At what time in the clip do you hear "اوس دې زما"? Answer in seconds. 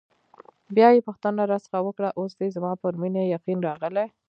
2.19-2.71